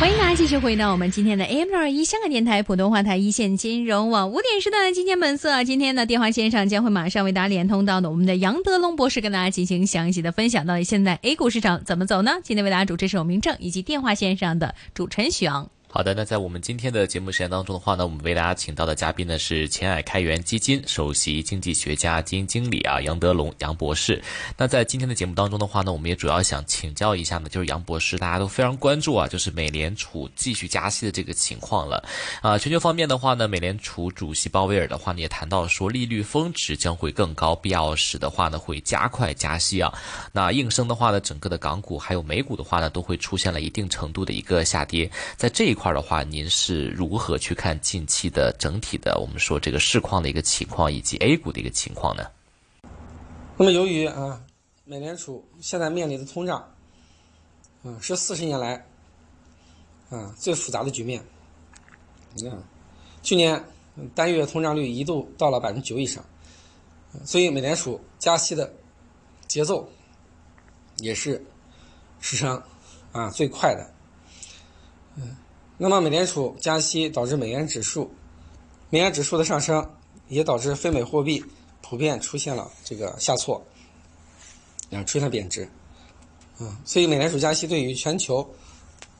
[0.00, 5.64] 欢迎大家继续回到我们今天的 AM 二一香港电台普通话台一线金融网五点时段的今天本色。
[5.64, 10.66] 今天的电话线上将会马上为大家连通到的我们的杨德龙博士，跟大家进行详细的分享。
[10.66, 12.32] 到底现在 A 股市场怎么走呢？
[12.42, 15.70] 今天为大家主持是我明正以及电话线上的主持人许昂。
[15.94, 24.20] 好的，那在我们今天的节目时间当中的话呢，我们为大家请到的嘉宾呢是前海开源基金首席经济学家、基金经理啊杨德龙杨博士。
[24.56, 32.04] 那在今天的节目当中的话呢，我们也主要想请教一下呢，就是杨博士，大家都非常关注啊，就是美联储继续加息的这个情况了。
[32.42, 39.96] 啊，全球方面的话呢，美联储主席鲍威尔的话呢也谈到说，利率峰值将会更高，必要时的话呢会加快加息啊。
[40.32, 45.83] 那应声的话呢，整个的港股还有美股的话呢，都会出现了一定程度的一个下跌，在这一块。
[45.84, 52.24] 块的话，您是如何去看近期的整体的我们说这个市况的一个情况，以及 A 股的一个情况呢？
[53.58, 54.42] 那么，由于啊，
[54.86, 56.66] 美联储现在面临的通胀，
[57.82, 58.82] 嗯，是四十年来
[60.08, 61.22] 啊最复杂的局面。
[62.32, 62.58] 你看，
[63.22, 63.62] 去年
[64.14, 66.24] 单月通胀率一度到了百分之九以上，
[67.26, 68.72] 所以美联储加息的
[69.46, 69.86] 节奏
[70.96, 71.44] 也是
[72.20, 72.62] 史上
[73.12, 73.93] 啊最快的。
[75.76, 78.08] 那么，美联储加息导致美元指数、
[78.90, 79.84] 美元指数的上升，
[80.28, 81.44] 也导致非美货币
[81.82, 83.60] 普遍出现了这个下挫，
[84.92, 85.68] 啊，出现了贬值，
[86.58, 88.48] 啊，所以美联储加息对于全球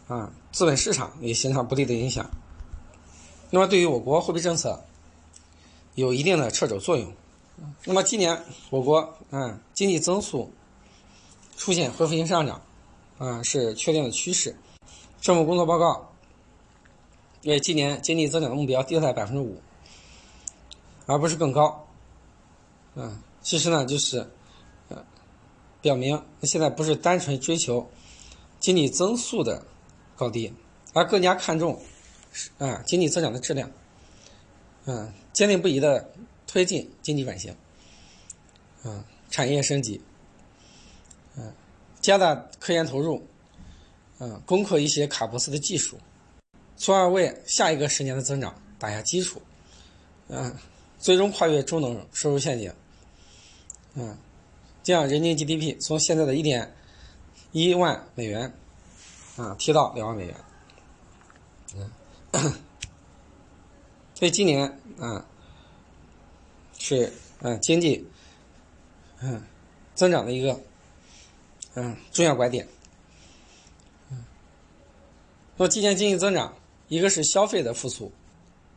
[0.07, 2.25] 啊资本市场也形成不利的影响。
[3.51, 4.81] 那么，对于我国货币政策
[5.97, 7.13] 有一定的掣肘作用。
[7.85, 10.53] 那么，今年我国啊经济增速
[11.57, 12.63] 出现恢复性上涨，
[13.19, 14.57] 啊是确定的趋势。
[15.21, 16.11] 政府工作报告。
[17.45, 19.61] 因为今年经济增长的目标定在百分之五，
[21.05, 21.87] 而不是更高。
[22.95, 24.27] 嗯，其实呢，就是，
[24.89, 25.05] 呃，
[25.83, 27.87] 表明现在不是单纯追求
[28.59, 29.63] 经济增速的
[30.17, 30.51] 高低，
[30.95, 31.79] 而更加看重，
[32.57, 33.71] 啊，经济增长的质量。
[34.87, 36.11] 嗯，坚定不移的
[36.47, 37.55] 推进经济转型，
[38.85, 40.01] 嗯，产业升级，
[41.37, 41.53] 嗯，
[42.01, 43.23] 加大科研投入，
[44.19, 45.99] 嗯，攻克一些卡脖子的技术。
[46.77, 49.41] 从而为下一个十年的增长打下基础，
[50.29, 50.55] 嗯，
[50.99, 52.73] 最终跨越中等收入陷阱，
[53.95, 54.17] 嗯，
[54.83, 56.75] 这样人均 GDP 从现在的一点
[57.53, 58.53] 一万美元，
[59.37, 60.37] 啊，提到两万美元，
[61.77, 61.91] 嗯，
[64.15, 65.25] 所以今年啊
[66.79, 68.07] 是嗯经济
[69.23, 69.43] 嗯
[69.95, 70.61] 增长的一个
[71.75, 72.67] 嗯重要拐点，
[74.11, 74.25] 嗯，
[75.57, 76.53] 那么今年经济增长。
[76.89, 78.13] 一个是消费的复苏，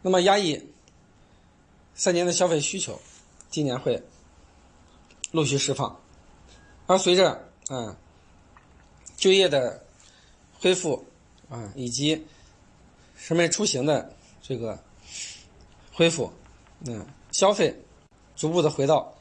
[0.02, 0.62] 那么压抑
[1.94, 3.00] 三年的消费需求，
[3.50, 4.02] 今年会
[5.32, 6.00] 陆续释放，
[6.86, 7.32] 而随着
[7.68, 7.98] 啊
[9.18, 9.84] 就业的
[10.60, 11.06] 恢复
[11.50, 12.12] 啊以及
[13.28, 14.82] 人们出行的这个
[15.92, 16.32] 恢复，
[16.86, 17.76] 嗯，消费
[18.36, 19.14] 逐步的回到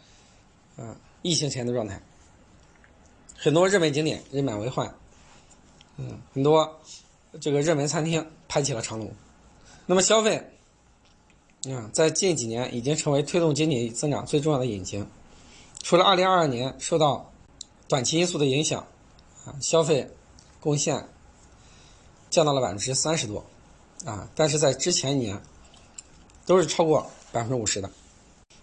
[0.77, 2.01] 啊疫情前的状态，
[3.37, 4.95] 很多热门景点人满为患，
[5.97, 6.81] 嗯，很多。
[7.41, 9.13] 这个热门餐厅排起了长龙，
[9.87, 10.37] 那么消费，
[11.71, 15.07] 啊，在近几年已经成为推动经济增长最重要的引擎。
[15.83, 17.33] 除了2022年受到
[17.89, 18.87] 短期因素的影响，
[19.45, 20.09] 啊，消费
[20.61, 21.09] 贡献
[22.31, 23.45] 降到了百分之三十多，
[24.05, 25.41] 啊，但是在之前一年
[26.45, 27.91] 都是超过百分之五十的。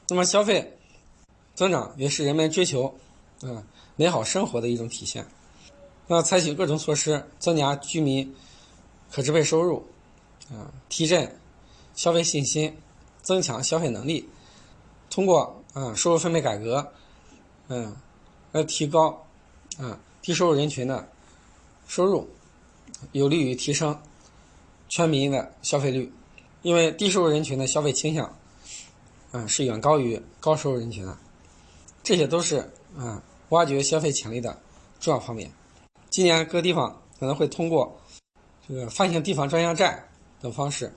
[0.09, 0.77] 那么消费
[1.55, 2.93] 增长也是人们追求，
[3.41, 3.63] 嗯，
[3.95, 5.25] 美好生活的一种体现。
[6.07, 8.33] 那采取各种措施增加居民。
[9.13, 9.85] 可支配收入，
[10.49, 11.39] 啊，提振
[11.93, 12.75] 消费信心，
[13.21, 14.27] 增强消费能力，
[15.07, 16.91] 通过啊收入分配改革，
[17.67, 17.95] 嗯，
[18.51, 19.23] 来提高
[19.77, 21.07] 啊低收入人群的
[21.85, 22.27] 收入，
[23.11, 23.95] 有利于提升
[24.89, 26.11] 全民的消费率，
[26.63, 28.35] 因为低收入人群的消费倾向，
[29.31, 31.15] 嗯，是远高于高收入人群的，
[32.01, 34.59] 这些都是啊挖掘消费潜力的
[34.99, 35.51] 重要方面。
[36.09, 37.95] 今年各地方可能会通过。
[38.67, 40.01] 这个发行地方专项债
[40.41, 40.93] 等方式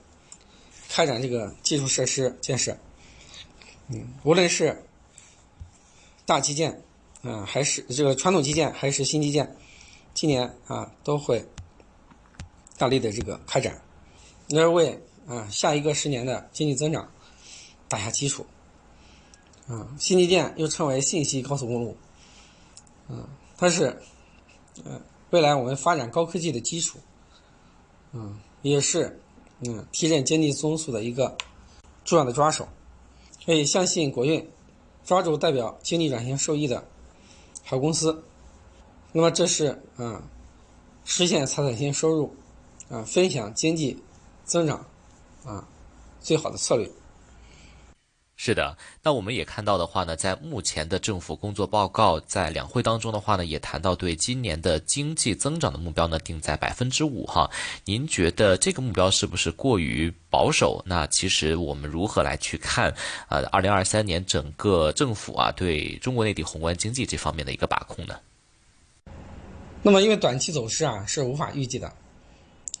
[0.87, 2.77] 开展这个基础设施建设，
[3.89, 4.81] 嗯，无论是
[6.25, 6.81] 大基建
[7.23, 9.53] 啊，还是这个传统基建，还是新基建，
[10.13, 11.45] 今年啊都会
[12.77, 13.81] 大力的这个开展，
[14.47, 14.97] 那是为
[15.27, 17.11] 啊下一个十年的经济增长
[17.89, 18.45] 打下基础。
[19.67, 21.97] 啊，新基建又称为信息高速公路，
[23.09, 23.27] 嗯，
[23.57, 24.01] 它是
[24.85, 26.97] 呃未来我们发展高科技的基础。
[28.17, 29.19] 嗯，也是，
[29.59, 31.37] 嗯，提振经济增速的一个
[32.03, 32.67] 重要的抓手。
[33.39, 34.45] 所以，相信国运，
[35.05, 36.83] 抓住代表经济转型受益的
[37.63, 38.23] 好公司。
[39.11, 39.67] 那么，这是
[39.97, 40.23] 啊，
[41.05, 42.35] 实现财产性收入
[42.89, 44.01] 啊分享经济
[44.43, 44.83] 增长
[45.45, 45.67] 啊
[46.19, 46.89] 最好的策略。
[48.39, 57.49] 是的，那我们也看到的话呢，在目前的政府工作报告在两会当中的话呢，也谈到对今年的经济增长的目标呢定在百分之五哈。
[57.83, 60.83] 您觉得这个目标是不是过于保守？
[60.85, 62.93] 那其实我们如何来去看
[63.27, 68.19] 呃二零二三年整个政府啊对中国内地宏观经济这方面的一个把控呢？
[69.81, 71.91] 那么因为短期走势啊是无法预计的，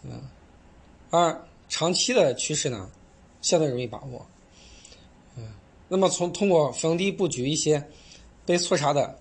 [0.03, 0.21] 嗯，
[1.09, 1.35] 而
[1.67, 2.87] 长期的趋势呢
[3.41, 4.23] 相对容易把握。
[5.89, 7.81] 那么，从通过逢低布局一些
[8.45, 9.17] 被错杀的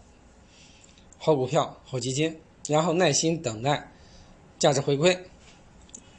[1.16, 2.36] 好股票、好基金，
[2.66, 3.88] 然后耐心等待
[4.58, 5.16] 价值回归，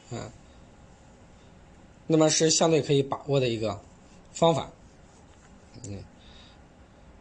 [0.09, 0.31] 嗯，
[2.07, 3.77] 那么是相对可以把握的一个
[4.31, 4.71] 方法。
[5.83, 6.01] 嗯，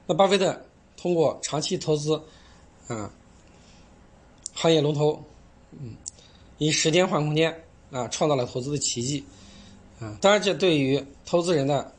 [0.07, 0.65] 那巴菲特
[0.97, 2.15] 通过长期投资，
[2.87, 3.13] 啊，
[4.55, 5.21] 行业龙头，
[5.73, 5.97] 嗯，
[6.59, 7.53] 以时间换空间
[7.91, 9.25] 啊，创造了投资的奇迹。
[9.99, 11.93] 啊，当然，这对于投资人的。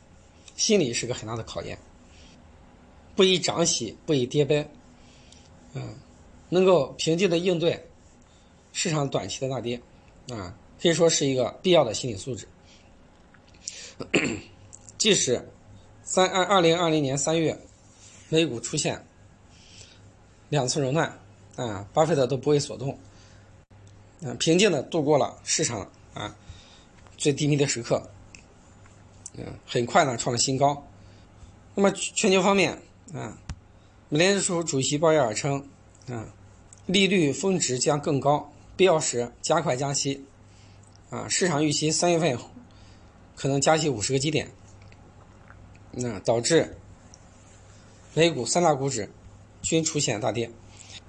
[0.58, 1.78] 心理是个很大的考验，
[3.14, 4.68] 不以涨喜，不以跌悲，
[5.72, 5.94] 嗯，
[6.48, 7.88] 能够平静的应对
[8.72, 9.80] 市场短期的大跌，
[10.30, 10.52] 啊，
[10.82, 12.48] 可以说是一个必要的心理素质。
[14.98, 15.48] 即使
[16.02, 17.56] 三二二零二零年三月，
[18.28, 19.00] 美股出现
[20.48, 21.20] 两次熔断，
[21.54, 22.98] 啊，巴菲特都不为所动，
[24.22, 26.36] 嗯，平静的度过了市场啊
[27.16, 28.02] 最低迷的时刻。
[29.38, 30.84] 嗯，很快呢创了新高。
[31.76, 32.76] 那么全球方面
[33.14, 33.38] 啊，
[34.08, 35.64] 美联储主席鲍威尔称
[36.10, 36.26] 啊，
[36.86, 40.24] 利率峰值将更高，必要时加快加息。
[41.10, 42.36] 啊，市场预期三月份
[43.36, 44.50] 可能加息五十个基点，
[45.92, 46.76] 那导致
[48.14, 49.08] 美股三大股指
[49.62, 50.50] 均出现大跌。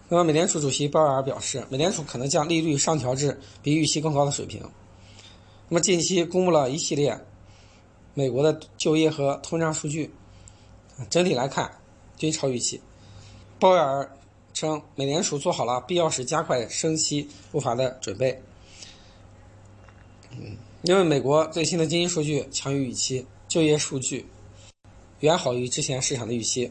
[0.07, 4.61] 那么美联储主席鲍威尔表示，美联储可能将利率上调至比预期更高的水平。
[5.67, 7.19] 那么近期公布了一系列。
[8.19, 10.11] 美国的就业和通胀数据，
[11.09, 11.71] 整体来看
[12.17, 12.81] 均超预期。
[13.57, 14.11] 鲍威尔
[14.53, 18.37] 称，美联储做好了必要时加快升息步伐的准备。
[20.31, 24.27] 嗯，因为美国最新的经济数据强于预期，就业数据
[25.21, 26.69] 远好于之前市场的预期，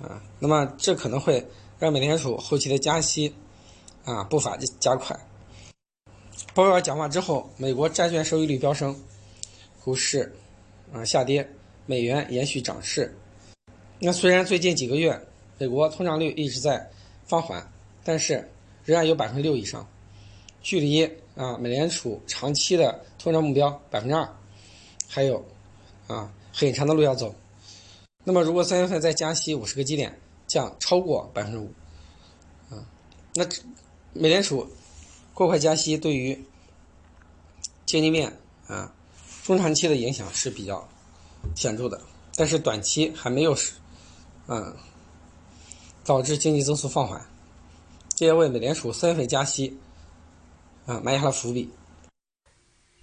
[0.00, 1.46] 啊，那么这可能会
[1.78, 3.34] 让美联储后期的加息
[4.06, 5.14] 啊步伐加快。
[6.54, 8.98] 鲍威尔讲话之后，美国债券收益率飙升，
[9.84, 10.34] 股市。
[10.92, 11.48] 啊，下跌，
[11.86, 13.14] 美元延续涨势。
[13.98, 15.20] 那虽然最近几个月
[15.58, 16.88] 美国通胀率一直在
[17.24, 17.70] 放缓，
[18.04, 18.34] 但是
[18.84, 19.86] 仍然有百分之六以上，
[20.62, 21.04] 距离
[21.34, 24.28] 啊美联储长期的通胀目标百分之二
[25.08, 25.44] 还有
[26.06, 27.34] 啊很长的路要走。
[28.24, 31.70] 那么如果三月份再加息五十个基点，将超过百分之五。
[32.70, 32.86] 啊，
[33.34, 33.44] 那
[34.12, 34.66] 美联储
[35.34, 36.38] 过快加息对于
[37.84, 38.32] 经济面
[38.66, 38.94] 啊。
[39.48, 40.86] 中长期的影响是比较
[41.54, 41.98] 显著的，
[42.34, 43.72] 但是短期还没有是，
[44.46, 44.76] 嗯，
[46.04, 47.26] 导致经济增速放缓，
[48.14, 49.74] 这也为美联储三月份加息，
[50.84, 51.70] 啊埋下了伏笔。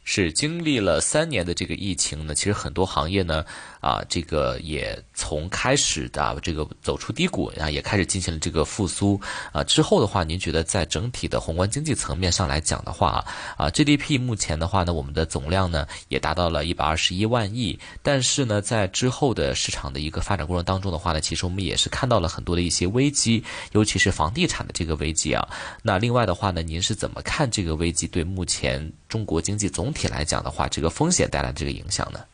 [0.05, 3.43] 是经历了三年的这个疫情呢，其实很多行业呢，
[3.81, 9.19] 啊，这个也从开始的这个走出低谷啊，也开始进行了这个复苏
[9.51, 9.63] 啊。
[9.63, 13.25] 之后的话，您觉得在整体的宏观经济层面上来讲的话
[13.57, 25.47] 啊，GDP 目前的话呢，我们的总量呢也达到了一百二十一万亿，但是呢，在之后的市场的一个发展过程当中的话呢，其实我们也是看到了很多的一些危机，尤其是房地产的这个危机啊。
[25.81, 29.94] 那另外的话呢，您是怎么看这个危机对目前中国经济总？
[29.95, 32.27] 体来讲的话，这个风险带来这个影响呢？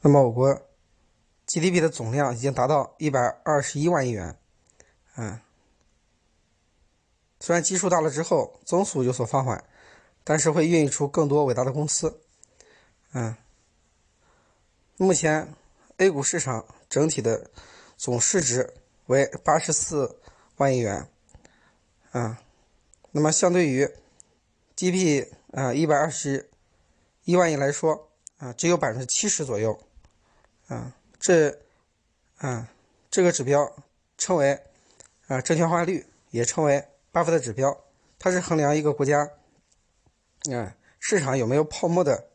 [0.00, 0.48] 那么我国
[1.46, 4.38] GDP 的总量已经达到一百二十一万亿元，
[5.16, 5.40] 嗯，
[7.40, 9.62] 虽然基数大了之后增速有所放缓，
[10.22, 12.20] 但是会孕育出更多伟大的公司，
[13.12, 13.34] 嗯，
[14.96, 15.52] 目前
[15.96, 17.50] A 股市场整体的
[17.96, 18.74] 总市值
[19.06, 20.20] 为八十四
[20.56, 21.08] 万亿元，
[22.12, 22.40] 啊，
[23.10, 23.90] 那么相对于
[24.76, 26.47] GDP 啊一百二十。
[27.28, 28.08] 一万亿来说，
[28.38, 29.78] 啊，只有百分之七十左右，
[30.66, 31.54] 啊，这，
[32.38, 32.66] 啊，
[33.10, 33.70] 这个指标
[34.16, 34.58] 称为，
[35.26, 36.82] 啊，证券化率，也称为
[37.12, 37.78] 巴菲特指标，
[38.18, 39.30] 它是衡量一个国家，
[40.50, 42.30] 啊，市场有没有泡沫的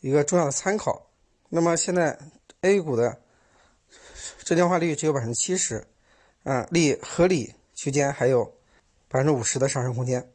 [0.00, 1.08] 一个重要的参考。
[1.48, 2.18] 那么现在
[2.62, 3.16] A 股的
[4.42, 5.86] 证券化率只有百分之七十，
[6.42, 8.44] 啊，离合理区间还有
[9.06, 10.28] 百分之五十的上升空间。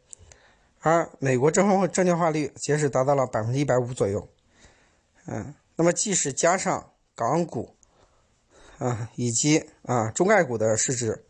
[0.80, 4.26] 而美国证券证券化率截止达到了百分之一百五左右，
[5.26, 7.76] 嗯，那么即使加上港股，
[8.78, 11.26] 啊，以及啊中概股的市值，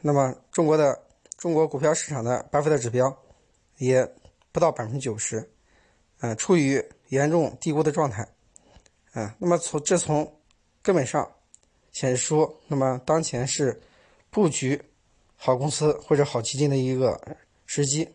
[0.00, 1.00] 那么中国的
[1.38, 3.16] 中国股票市场的巴菲特指标
[3.78, 4.06] 也
[4.52, 5.48] 不到百分之九十，
[6.18, 8.28] 嗯，处于严重低估的状态，
[9.14, 10.40] 嗯，那么从这从
[10.82, 11.30] 根本上
[11.92, 13.80] 显示出，那么当前是
[14.28, 14.82] 布局
[15.36, 17.18] 好公司或者好基金的一个
[17.64, 18.06] 时机。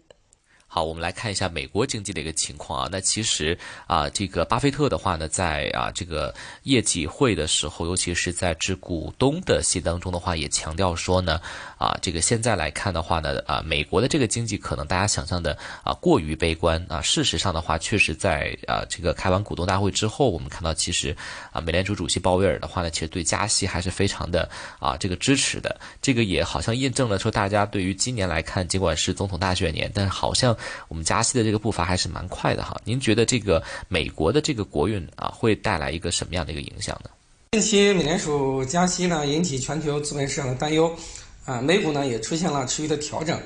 [0.73, 2.87] 好，我们来看一下美国经济的一个情况啊。
[2.89, 11.41] 那其实啊，这个巴菲特的话呢，在啊这个业绩会的时候，尤其是在致股东的信当中的话，也强调说呢，
[11.77, 17.01] 啊，这个现在来看的话呢，啊，美国的这个经济可能大家想象的啊过于悲观啊。
[17.01, 21.13] 事实上的话，确实在啊这个开完股东大会之后，我们看到其实
[21.51, 24.49] 啊，美联储主席鲍威尔的话呢，其实对加息还是非常的
[24.79, 25.81] 啊这个支持的。
[26.01, 30.57] 这个也好像印证了说，大家对于今年来看，尽管是总统大选年，但是好像。
[30.87, 37.09] 我们加息的这个步伐还是蛮快的哈，您觉得这个美国的这个国运啊，会带来一个什么样的一个影响呢？
[37.51, 40.95] 近期美联储加息呢，引起全球资本市场的担忧，
[41.43, 43.37] 啊，美股呢也出现了持续的调整，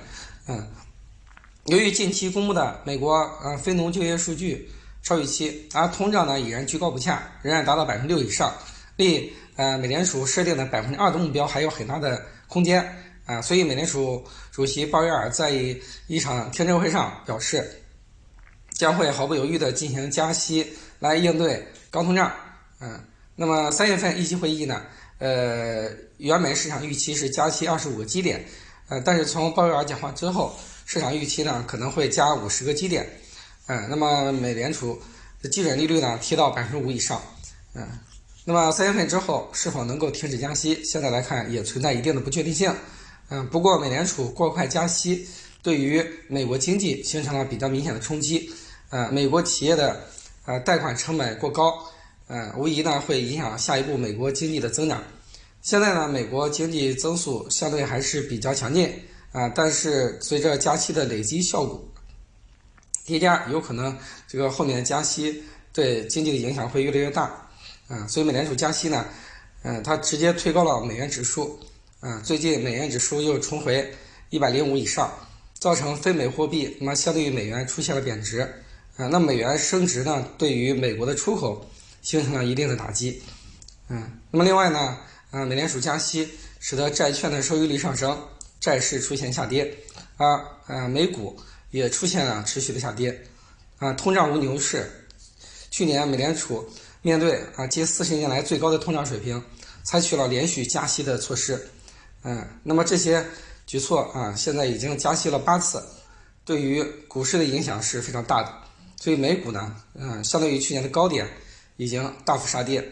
[0.47, 0.67] 嗯，
[1.65, 4.69] 由于近期公布的美国呃非农就业数据
[5.01, 8.53] 超预期，而通胀呢依然居高不下，仍然达到百分之六以上，
[8.95, 12.87] 离呃美联储设定的百分之二的目标还有很大的空间。
[13.25, 15.51] 啊，所以美联储主席鲍威尔在
[16.07, 17.81] 一场听证会上表示，
[18.73, 20.65] 将会毫不犹豫地进行加息
[20.99, 22.31] 来应对高通胀。
[22.79, 23.03] 嗯，
[23.35, 24.83] 那么三月份议息会议呢？
[25.17, 28.45] 呃，原本市场预期是加息二十五个基点，
[28.89, 30.53] 呃，但是从鲍威尔讲话之后，
[30.85, 33.09] 市场预期呢可能会加五十个基点。
[33.67, 35.01] 嗯，那么美联储
[35.41, 37.19] 的基准利率呢提到百分之五以上。
[37.73, 37.87] 嗯，
[38.43, 40.79] 那么三月份之后是否能够停止加息？
[40.83, 42.71] 现在来看也存在一定的不确定性。
[43.29, 45.27] 嗯，不过美联储过快加息，
[45.63, 48.49] 对于美国经济形成了比较明显的冲击。
[48.91, 49.99] 呃，美国企业的
[50.45, 51.73] 呃贷款成本过高，
[52.27, 55.03] 呃，无疑呢会影响下一步美国经济的增长。
[55.63, 58.93] 现在呢，美国经济增速相对还是比较强劲
[59.31, 61.83] 啊，但是随着加息的累积效果
[63.03, 67.49] 叠加，有可能这个后面的加息对经济的影响会越来越大。
[67.87, 69.05] 啊，所以美联储加息呢，
[69.63, 71.59] 嗯，它直接推高了美元指数。
[72.07, 73.91] 嗯，最近美元指数又重回
[74.29, 75.11] 一百零五以上，
[75.57, 78.41] 造成非美货币那么相对于美元出现了贬值。
[78.95, 81.67] 啊，那美元升值呢，对于美国的出口
[82.03, 83.23] 形成了一定的打击。
[83.89, 84.99] 嗯，那么另外呢，
[85.31, 88.15] 啊，美联储加息使得债券的收益率上升，
[88.59, 89.75] 债市出现下跌，
[90.17, 91.35] 啊呃美股
[91.71, 93.19] 也出现了持续的下跌。
[93.79, 94.87] 啊，通胀无牛市。
[95.71, 96.63] 去年美联储
[97.01, 99.43] 面对啊近四十年来最高的通胀水平，
[99.83, 101.67] 采取了连续加息的措施。
[102.27, 103.23] 嗯，那么这些
[103.67, 105.79] 举措啊，现在已经加息了八次，
[106.43, 108.51] 对于股市的影响是非常大的。
[108.99, 111.29] 所以美股呢，嗯，相对于去年的高点
[111.77, 112.83] 已经大幅杀跌，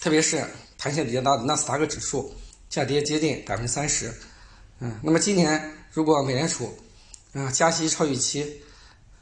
[0.00, 0.44] 特别是
[0.76, 2.34] 弹性比较大的纳斯达克指数
[2.68, 4.12] 下跌接近百分之三十。
[4.80, 6.76] 嗯，那么今年如果美联储
[7.32, 8.60] 啊加息超预期，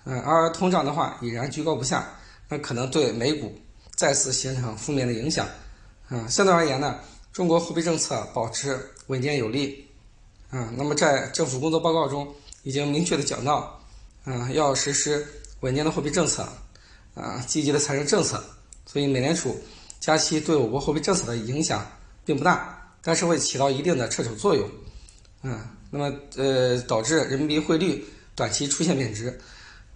[0.04, 2.10] 嗯，而通胀的话已然居高不下，
[2.48, 3.54] 那可能对美股
[3.96, 5.46] 再次形成负面的影响。
[6.08, 7.00] 嗯，相对而言呢。
[7.34, 9.84] 中国货币政策保持稳健有力，
[10.50, 12.26] 啊，那么在政府工作报告中
[12.62, 13.78] 已经明确的讲到，
[14.24, 15.26] 啊，要实施
[15.60, 16.48] 稳健的货币政策，
[17.14, 18.42] 啊，积极的财政政策，
[18.86, 19.60] 所以美联储
[20.00, 21.86] 加息对我国货币政策的影响
[22.24, 24.68] 并不大，但是会起到一定的掣肘作用，
[25.42, 29.38] 嗯，那么呃导致人民币汇率短期出现贬值，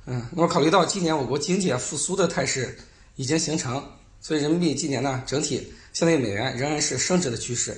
[0.06, 2.76] 嗯，那么考虑到今年我国经济复苏的态势
[3.16, 3.82] 已经形成，
[4.20, 5.72] 所以人民币今年呢整体。
[5.94, 7.76] 相对于美元仍然是升值的趋势，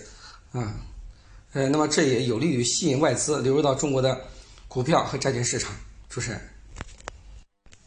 [0.52, 0.74] 啊，
[1.52, 4.20] 呃，那么这也有利于吸引外资流入到中国的
[4.68, 5.74] 股票和债券市场。
[6.08, 6.40] 主持人，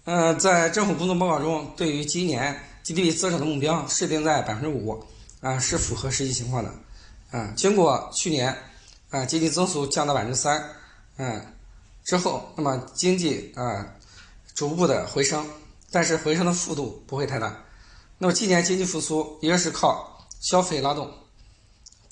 [0.05, 5.01] 嗯，在政府工作报告中，对于今年 GDP 增长的目标设定在百分之五，
[5.41, 6.73] 啊，是符合实际情况的，
[7.31, 8.55] 啊，经过去年
[9.09, 10.61] 啊经济增速降到百分之三，
[11.17, 11.45] 嗯，
[12.03, 13.85] 之后，那么经济啊
[14.53, 15.45] 逐步的回升，
[15.91, 17.61] 但是回升的幅度不会太大，
[18.17, 20.09] 那么今年经济复苏一个是靠。
[20.39, 21.09] 消费拉动，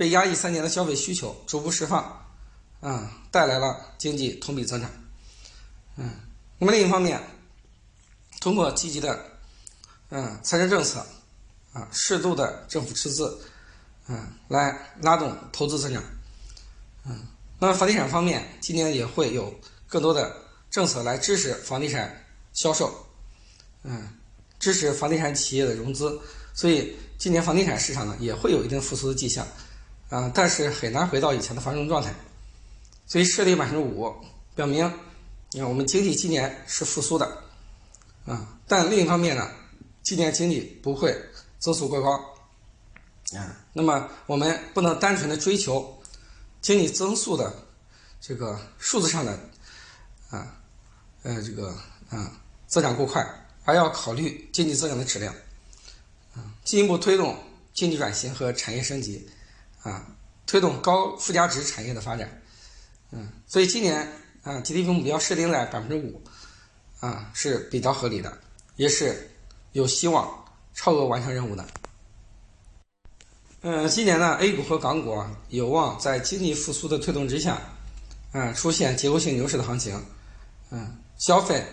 [0.02, 2.04] 被压抑三年的消费需求逐步释放，
[2.80, 4.90] 啊，带来了经济同比增长，
[5.96, 6.10] 嗯，
[6.58, 7.22] 那么另一方面，
[8.40, 9.24] 通过积极的，
[10.10, 11.06] 嗯，财政政策，
[11.72, 13.40] 啊，适度的政府赤字，
[14.08, 16.02] 嗯，来拉动投资增长，
[17.06, 17.28] 嗯，
[17.60, 19.54] 那么房地产方面，今年也会有
[19.86, 20.36] 更多的
[20.72, 22.92] 政策来支持房地产销售，
[23.84, 24.18] 嗯，
[24.58, 26.20] 支持房地产企业的融资，
[26.56, 26.98] 所以。
[27.22, 29.46] 今年房地产市场呢也会有一定复苏的迹象，
[30.12, 32.14] 啊，但是很难回到以前的繁荣状态，
[33.08, 34.14] 所以设立百分之五，
[34.54, 34.86] 表明，
[35.52, 37.26] 你看我们经济今年是复苏的，
[38.26, 39.50] 啊，但另一方面呢，
[40.04, 41.18] 今年经济不会
[41.60, 42.12] 增速过高，
[43.38, 45.98] 啊，那么我们不能单纯的追求
[46.60, 47.54] 经济增速的
[48.20, 49.32] 这个数字上的，
[50.30, 50.60] 啊，
[51.24, 51.74] 呃，这个
[52.10, 52.38] 啊
[52.68, 53.26] 增长过快，
[53.64, 55.34] 而要考虑经济增长的质量，
[56.36, 57.38] 啊，进一步推动
[57.74, 59.26] 经济转型和产业升级，
[59.84, 60.06] 啊，
[60.46, 62.42] 推动高附加值产业的发展，
[63.12, 64.08] 嗯，所以今年
[64.44, 66.22] 啊 GDP 目标设定在百分之五，
[67.00, 68.38] 啊是比较合理的，
[68.76, 69.30] 也是
[69.72, 70.30] 有希望
[70.74, 71.66] 超额完成任务的。
[73.62, 77.62] 嗯，今年呢，A 股和港股啊有望在经济复苏的推动之下，
[78.32, 80.04] 啊出现结构性牛市的行情，
[80.70, 81.64] 嗯，消费。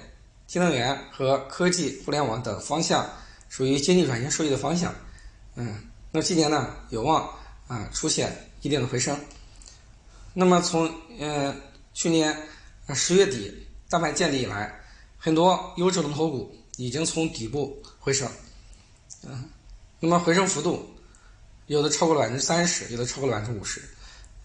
[0.46, 3.06] 新能源和科技、互联网等方向
[3.50, 4.94] 属于经济转型受益的方向，
[5.56, 7.28] 嗯，那么今年呢有望
[7.68, 9.16] 啊出现一定的回升。
[10.34, 11.54] 那么从呃
[11.94, 12.37] 去年
[12.94, 14.75] 十月底大盘建立以来，
[15.16, 18.28] 很多优质龙头股已经从底部回升，
[19.22, 19.48] 嗯，
[20.00, 20.84] 那么回升幅度
[21.66, 23.80] 有的超过了百分之三十，有的超过了百分之五十，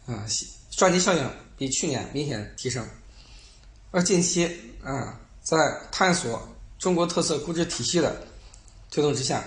[0.05, 0.23] 啊，
[0.69, 2.87] 赚钱效应比去年明显提升，
[3.89, 4.45] 而近期
[4.83, 5.19] 啊。
[5.43, 5.57] 在
[5.91, 6.41] 探索
[6.79, 8.25] 中国特色估值体系的
[8.89, 9.43] 推动之下，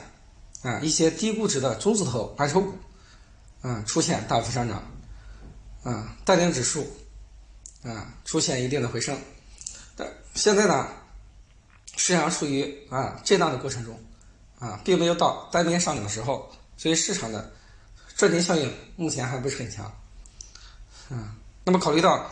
[0.61, 2.71] 啊，一些低估值的中字头蓝筹股，
[3.69, 4.81] 嗯，出现大幅上涨，
[5.83, 6.87] 啊，带领指数，
[7.83, 9.19] 啊，出现一定的回升。
[9.97, 10.89] 但现在呢，
[11.97, 13.99] 市场处于啊震荡的过程中，
[14.61, 17.53] 啊，并没有到单边上涨的时候，所以市场的
[18.17, 19.93] 赚钱效应目前还不是很强。
[21.11, 22.31] 嗯，那么考虑到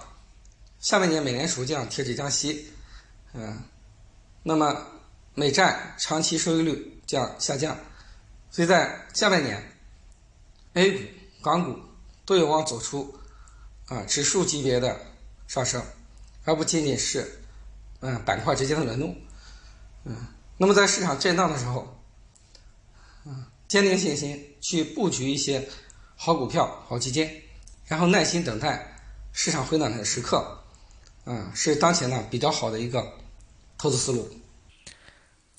[0.79, 2.71] 下半年美联储将贴纸降息。
[3.33, 3.61] 嗯，
[4.45, 4.87] 那么
[5.35, 7.77] 美债长期收益率将下降，
[8.53, 9.61] 所以在下半年
[10.75, 10.99] ，A 股、
[11.45, 11.79] 港股
[12.25, 13.15] 都有望走出
[13.87, 14.99] 啊指数级别的
[15.47, 15.81] 上升，
[16.45, 17.41] 而不仅仅是
[18.01, 19.15] 嗯板块之间的轮动。
[20.05, 22.01] 嗯，那么在市场震荡的时候，
[23.27, 25.69] 嗯，坚定信心去布局一些
[26.17, 27.31] 好股票、好基金，
[27.85, 28.99] 然后耐心等待
[29.33, 30.59] 市场回暖的时刻，
[31.27, 33.07] 嗯，是当前呢比较好的一个。
[33.77, 34.27] 投资思路。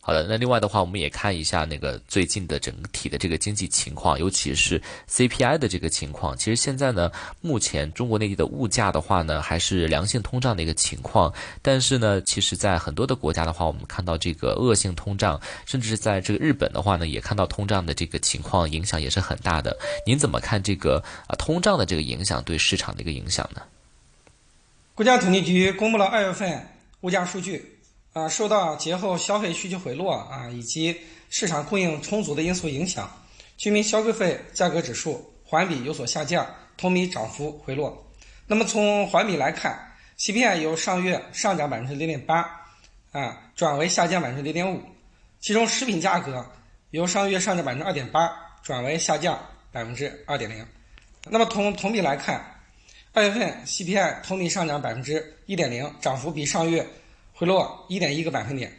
[0.07, 6.37] 好的，那另外的话，我们也看一下那个最近的整体的这个经济情况，尤其是 CPI 的这个情况。
[6.37, 11.33] 其实现在呢，目前中国内地的物价的话呢，还是良性通胀的一个情况。
[11.63, 19.75] 但是呢，其实，在很多的国家的话，我们看到这个恶性通胀，甚至是在这个日本的话呢，也看到通胀的这个情况影响也是很大的。
[20.05, 23.63] 您怎么看这个啊通胀的这个影响对市场的一个影响呢？
[24.93, 26.63] 国家统计局公布了二月份
[27.01, 27.71] 物价数据。
[28.15, 30.95] 啊，受到节后消费需求回落啊，以及
[31.29, 33.11] 市场供应充足的因素影响，
[33.57, 36.47] 居民消费费价格指数环比有所下降，
[36.77, 38.09] 同比涨幅回落。
[38.47, 39.77] 那么从环比来看
[40.17, 42.49] ，CPI 由上月上涨百分之零点八，
[43.11, 44.81] 啊，转为下降百分之零点五。
[45.41, 46.49] 其中食品价格
[46.91, 48.31] 由上月上涨百分之二点八，
[48.63, 49.37] 转为下降
[49.73, 50.65] 百分之二点零。
[51.25, 52.41] 那么同同比来看，
[53.11, 56.87] 二月份 CPI 同比上涨百分之一点零，涨幅比上月。
[57.37, 58.71] 回落一点一个百分点，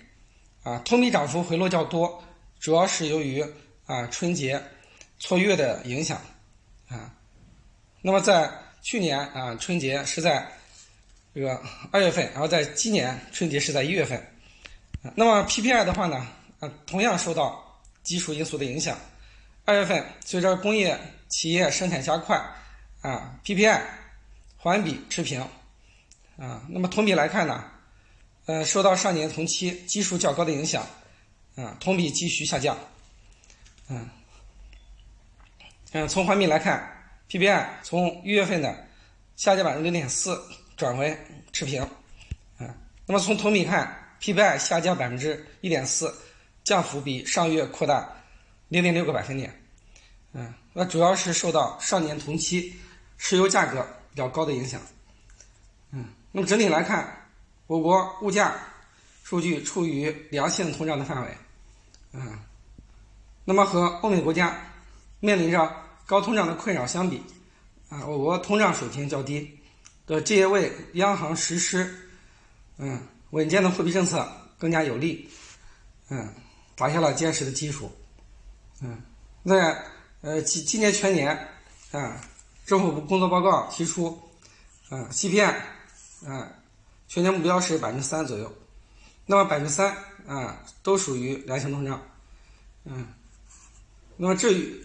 [0.63, 2.25] 啊，同比涨幅回落较多，
[2.59, 3.45] 主要是由于
[3.85, 4.63] 啊春节
[5.19, 6.19] 错月的影响，
[6.89, 7.13] 啊，
[8.01, 10.51] 那么在去年啊春节是在
[11.35, 14.27] 这个二月份，然后在今年春节是在一月份，
[15.15, 16.27] 那么 PPI 的话呢，
[16.61, 18.97] 啊同样受到基础因素的影响，
[19.67, 22.43] 二月份随着工业企业生产加快，
[23.03, 23.83] 啊 PPI
[24.57, 25.43] 环比持平，
[26.39, 27.63] 啊，那么同比来看呢？
[28.47, 30.87] 呃，受到上年同期基数较高的影响，
[31.57, 32.79] 啊，同比继续下降，
[33.89, 34.09] 嗯，
[35.91, 36.89] 嗯，从环比来看
[37.29, 38.87] ，PPI 从一月份的
[39.35, 40.41] 下降百分之零点四
[40.77, 41.19] 转为
[41.53, 41.83] 持平，
[42.59, 42.73] 啊，
[43.05, 46.15] 那么从同比看，PPI 下降百分之一点四，
[46.63, 48.09] 降幅比上月扩大
[48.69, 49.61] 零点六个百分点，
[50.35, 52.73] 嗯，那主要是受到上年同期
[53.17, 54.81] 石油价格比较高的影响，
[55.91, 57.25] 嗯，那么整体来看。
[57.67, 58.55] 我国物价
[59.25, 61.37] 数据处于良性通胀的范围，
[62.13, 62.39] 嗯，
[63.45, 64.57] 那么和欧美国家
[65.19, 65.69] 面临着
[66.07, 67.21] 高通胀的困扰相比，
[67.89, 69.59] 啊，我国通胀水平较低，
[70.07, 71.93] 的这也为央行实施
[72.79, 73.01] 嗯
[73.31, 75.29] 稳健的货币政策更加有利，
[76.09, 76.33] 嗯，
[76.77, 77.91] 打下了坚实的基础，
[78.81, 79.03] 嗯，
[79.45, 79.85] 在
[80.21, 81.37] 呃今今年全年
[81.91, 82.21] 啊，
[82.65, 84.17] 政府工作报告提出，
[84.89, 85.53] 啊 CPI
[86.29, 86.53] 啊。
[87.09, 88.53] 全年目标是百分之三左右，
[89.27, 92.03] 那么百分之三啊都属于良性通胀，
[92.85, 93.07] 嗯，
[94.17, 94.85] 那么至于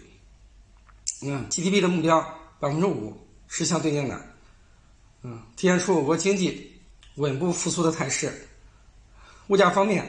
[1.22, 2.20] 嗯 GDP 的目标
[2.60, 3.16] 百分之五
[3.48, 4.24] 是相对应的，
[5.22, 6.80] 嗯，体现出我国经济
[7.16, 8.32] 稳步复苏的态势，
[9.48, 10.06] 物价方面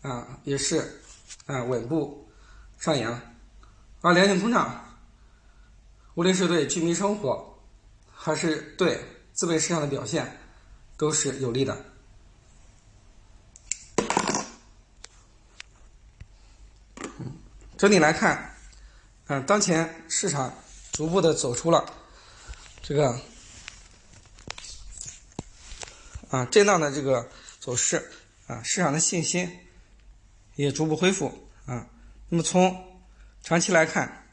[0.00, 1.02] 啊也是
[1.46, 2.26] 啊稳步
[2.78, 3.20] 上扬，
[4.00, 4.82] 而良性通胀
[6.14, 7.58] 无论是对居民生活
[8.10, 8.98] 还是对
[9.34, 10.39] 资本市场的表现。
[11.00, 11.82] 都是有利的。
[17.78, 18.54] 整体来看，
[19.28, 20.52] 嗯，当前市场
[20.92, 21.90] 逐步的走出了
[22.82, 23.18] 这个
[26.28, 27.26] 啊震荡的这个
[27.58, 28.12] 走势
[28.46, 29.50] 啊，市场的信心
[30.56, 31.88] 也逐步恢复啊。
[32.28, 33.00] 那么从
[33.42, 34.26] 长期来看，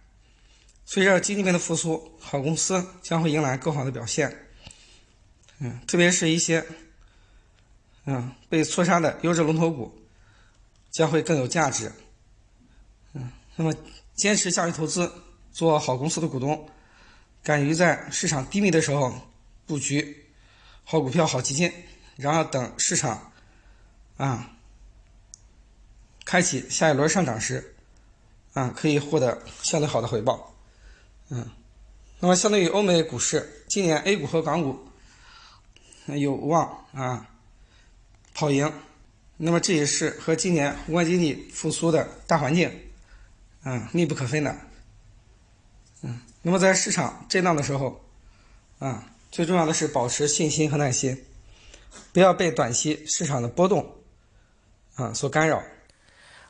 [0.84, 4.47] 随着经济面的复苏，好公司将会迎来更好的表现。
[5.60, 6.64] 嗯，特别是一些
[8.06, 9.92] 嗯被错杀的优质龙头股，
[10.92, 11.92] 将会更有价值。
[13.14, 13.74] 嗯，那么
[14.14, 15.12] 坚持价值投资，
[15.52, 16.70] 做好公司的股东，
[17.42, 19.12] 敢于在市场低迷的时候
[19.66, 20.26] 布局
[20.84, 21.74] 好股票、好基金，
[22.18, 23.32] 然后等市场
[24.18, 24.52] 啊
[26.24, 27.76] 开启下一轮上涨时，
[28.54, 30.56] 啊可以获得相对好的回报。
[31.30, 31.50] 嗯，
[32.20, 34.87] 那么相对于欧美股市，今年 A 股和港股。
[36.08, 37.28] 有望啊
[38.34, 38.72] 跑赢，
[39.36, 42.72] 那么这也是和今年宏观经济复苏的大环境
[43.64, 44.56] 啊密不可分的。
[46.04, 48.00] 嗯，那么在市场震荡的时候
[48.80, 51.26] 啊，最重要的是保持信心和耐心，
[52.14, 53.96] 不要被短期市场的波动
[54.96, 55.62] 啊所干扰。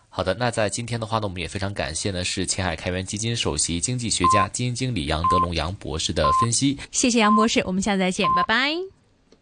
[0.10, 6.78] 好的，那在今天的话呢，我们也非常感谢呢是前海开源基金首席经济学家、基金经理杨德龙杨博士的分析。
[6.92, 8.97] 谢谢杨博士，我们下次再见，拜拜。